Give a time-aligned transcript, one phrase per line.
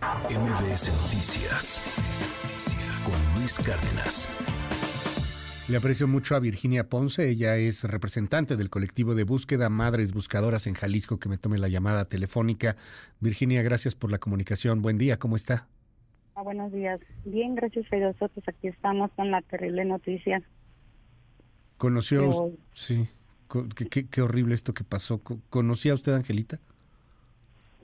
[0.00, 1.82] MBS Noticias
[3.04, 4.28] con Luis Cárdenas.
[5.68, 10.66] Le aprecio mucho a Virginia Ponce, ella es representante del colectivo de búsqueda Madres Buscadoras
[10.66, 12.76] en Jalisco, que me tome la llamada telefónica.
[13.20, 14.80] Virginia, gracias por la comunicación.
[14.80, 15.68] Buen día, ¿cómo está?
[16.34, 16.98] Ah, buenos días.
[17.26, 20.42] Bien, gracias a nosotros aquí estamos con la terrible noticia.
[21.76, 22.52] ¿Conoció?
[22.72, 23.06] Sí.
[24.10, 25.20] Qué, horrible esto que pasó.
[25.50, 26.58] ¿Conocía usted a Angelita?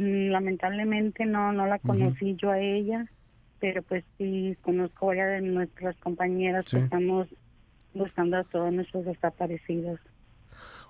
[0.00, 3.04] Mm, lamentablemente no, no la conocí yo a ella,
[3.58, 7.28] pero pues sí conozco a varias de nuestras compañeras que estamos
[7.92, 10.00] buscando a todos nuestros desaparecidos.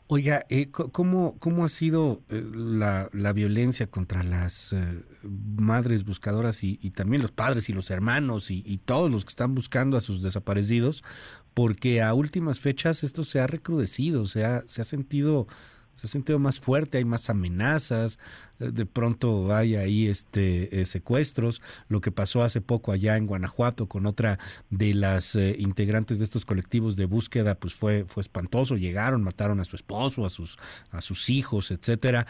[0.06, 6.62] Oiga, eh, ¿cómo, ¿cómo ha sido eh, la, la, violencia contra las eh, madres buscadoras
[6.62, 10.00] y, también los padres y los hermanos y, y, todos los que están buscando a
[10.00, 11.02] sus desaparecidos?
[11.52, 15.48] Porque a últimas fechas esto se ha recrudecido, se ha, se ha sentido
[16.00, 18.18] se ha sentido más fuerte, hay más amenazas,
[18.58, 23.26] eh, de pronto hay ahí este eh, secuestros, lo que pasó hace poco allá en
[23.26, 24.38] Guanajuato con otra
[24.70, 29.60] de las eh, integrantes de estos colectivos de búsqueda, pues fue fue espantoso, llegaron, mataron
[29.60, 30.56] a su esposo, a sus
[30.90, 32.26] a sus hijos, etcétera.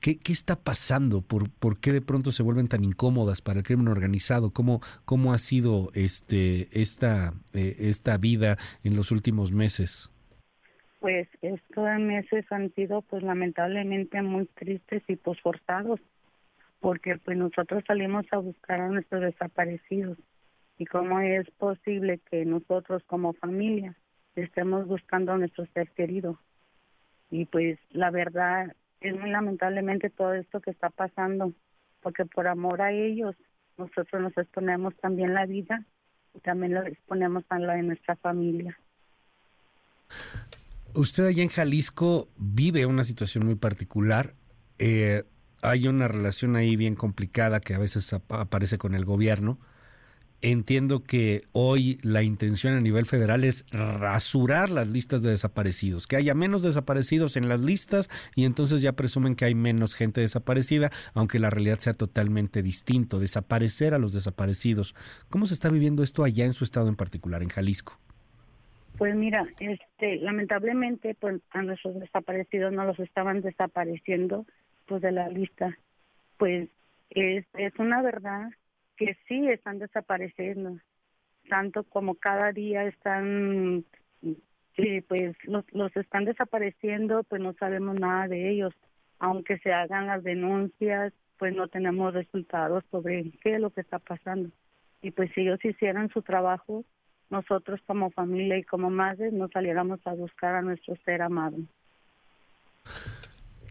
[0.00, 1.20] ¿Qué, ¿Qué, está pasando?
[1.20, 4.50] ¿Por, ¿Por qué de pronto se vuelven tan incómodas para el crimen organizado?
[4.50, 10.08] ¿Cómo, cómo ha sido este, esta, esta vida en los últimos meses?
[11.00, 15.98] Pues estos meses han sido pues lamentablemente muy tristes y pues forzados
[16.78, 20.18] porque pues nosotros salimos a buscar a nuestros desaparecidos
[20.78, 23.96] y cómo es posible que nosotros como familia
[24.36, 26.38] estemos buscando a nuestro ser querido
[27.30, 31.52] y pues la verdad es muy lamentablemente todo esto que está pasando
[32.02, 33.34] porque por amor a ellos
[33.78, 35.82] nosotros nos exponemos también la vida
[36.34, 38.78] y también lo exponemos a la de nuestra familia.
[40.94, 44.34] Usted allá en Jalisco vive una situación muy particular.
[44.78, 45.24] Eh,
[45.62, 49.58] hay una relación ahí bien complicada que a veces aparece con el gobierno.
[50.42, 56.16] Entiendo que hoy la intención a nivel federal es rasurar las listas de desaparecidos, que
[56.16, 60.90] haya menos desaparecidos en las listas y entonces ya presumen que hay menos gente desaparecida,
[61.12, 64.94] aunque la realidad sea totalmente distinto, desaparecer a los desaparecidos.
[65.28, 68.00] ¿Cómo se está viviendo esto allá en su estado en particular, en Jalisco?
[69.00, 74.44] Pues mira, este, lamentablemente, pues a nuestros desaparecidos no los estaban desapareciendo,
[74.84, 75.74] pues de la lista.
[76.36, 76.68] Pues
[77.08, 78.50] es, es una verdad
[78.98, 80.76] que sí están desapareciendo,
[81.48, 83.86] tanto como cada día están,
[85.08, 88.74] pues los, los están desapareciendo, pues no sabemos nada de ellos.
[89.18, 93.98] Aunque se hagan las denuncias, pues no tenemos resultados sobre qué es lo que está
[93.98, 94.50] pasando.
[95.00, 96.84] Y pues si ellos hicieran su trabajo,
[97.30, 101.56] nosotros como familia y como madres nos saliéramos a buscar a nuestro ser amado.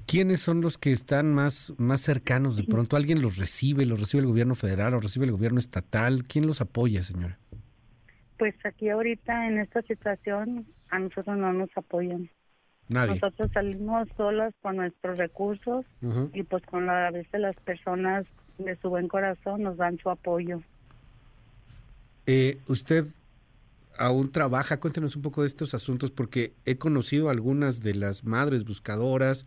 [0.06, 2.58] ¿Quiénes son los que están más, más cercanos?
[2.58, 6.24] De pronto alguien los recibe, los recibe el gobierno federal o recibe el gobierno estatal.
[6.28, 7.38] ¿Quién los apoya, señora?
[8.40, 12.28] Pues aquí ahorita en esta situación a nosotros no nos apoyan.
[12.88, 13.14] Nadie.
[13.14, 15.86] Nosotros salimos solas con nuestros recursos
[16.34, 18.26] y pues con la a veces las personas
[18.58, 20.59] de su buen corazón nos dan su apoyo.
[22.26, 23.06] Eh, ¿Usted
[24.00, 24.80] aún trabaja.
[24.80, 29.46] Cuéntenos un poco de estos asuntos porque he conocido algunas de las madres buscadoras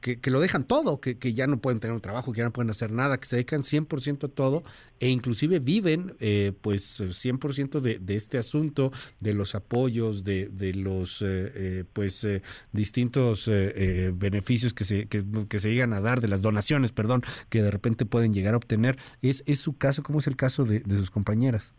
[0.00, 2.52] que, que lo dejan todo, que, ya no pueden tener un trabajo, que ya no
[2.52, 4.62] pueden hacer nada, que se dedican 100% a todo
[5.00, 10.74] e inclusive viven eh, pues 100% de, de este asunto, de los apoyos, de, de
[10.74, 12.42] los eh, eh pues eh,
[12.72, 17.22] distintos eh, beneficios que se, que, que, se llegan a dar, de las donaciones, perdón,
[17.48, 18.98] que de repente pueden llegar a obtener.
[19.22, 20.02] ¿Es, es su caso?
[20.02, 21.72] ¿Cómo es el caso de, de sus compañeras?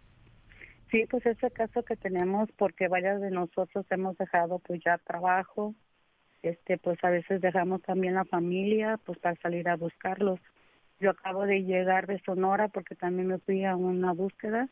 [0.96, 5.76] Sí, pues ese caso que tenemos porque varias de nosotros hemos dejado pues ya trabajo,
[6.42, 10.40] este pues a veces dejamos también la familia pues para salir a buscarlos.
[11.02, 14.70] Yo acabo de llegar de Sonora porque también me fui a una búsqueda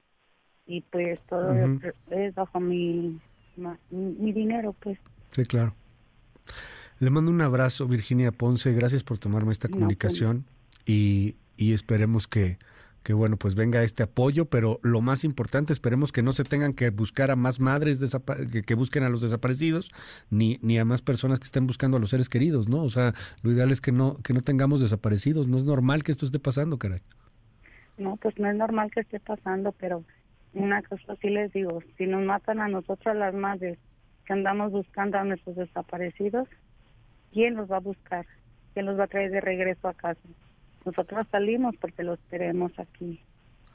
[0.65, 1.53] y pues todo
[2.09, 3.19] es bajo mi,
[3.89, 4.97] mi dinero pues.
[5.31, 5.75] Sí, claro.
[6.99, 8.71] Le mando un abrazo, Virginia Ponce.
[8.71, 10.45] Gracias por tomarme esta pues, comunicación
[10.85, 12.59] y, y esperemos que,
[13.03, 16.73] que bueno, pues venga este apoyo, pero lo más importante, esperemos que no se tengan
[16.73, 17.99] que buscar a más madres
[18.65, 19.91] que, busquen a los desaparecidos,
[20.29, 22.81] ni, ni a más personas que estén buscando a los seres queridos, ¿no?
[22.81, 26.13] O sea, lo ideal es que no, que no tengamos desaparecidos, no es normal que
[26.13, 27.01] esto esté pasando, caray.
[27.97, 30.03] No, pues no es normal que esté pasando, pero
[30.53, 33.77] una cosa sí les digo, si nos matan a nosotros las madres
[34.25, 36.47] que andamos buscando a nuestros desaparecidos,
[37.33, 38.25] ¿quién los va a buscar?
[38.73, 40.21] ¿Quién los va a traer de regreso a casa?
[40.85, 43.21] Nosotros salimos porque los queremos aquí.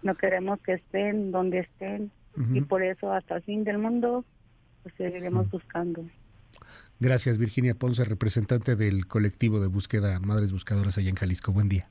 [0.02, 2.10] No queremos que estén donde estén
[2.54, 4.24] y por eso hasta el fin del mundo
[4.82, 6.04] pues seguiremos buscando.
[7.00, 11.52] Gracias Virginia Ponce, representante del colectivo de búsqueda Madres Buscadoras allá en Jalisco.
[11.52, 11.88] Buen día.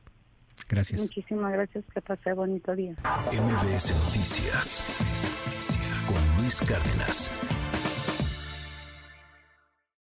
[0.69, 1.02] Gracias.
[1.02, 2.94] Muchísimas gracias, que pase bonito día.
[3.31, 4.84] MBS Noticias
[6.08, 7.31] con Luis Cárdenas.